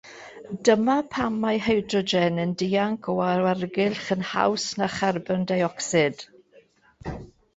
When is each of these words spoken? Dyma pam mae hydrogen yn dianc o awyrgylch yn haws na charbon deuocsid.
Dyma 0.67 0.93
pam 1.15 1.35
mae 1.41 1.59
hydrogen 1.65 2.43
yn 2.45 2.55
dianc 2.61 3.09
o 3.13 3.13
awyrgylch 3.25 4.09
yn 4.15 4.25
haws 4.29 4.65
na 4.81 4.87
charbon 4.95 5.47
deuocsid. 5.53 6.25